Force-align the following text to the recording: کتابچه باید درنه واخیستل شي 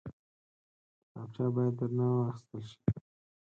کتابچه 1.03 1.45
باید 1.55 1.73
درنه 1.79 2.05
واخیستل 2.11 2.61
شي 2.69 2.79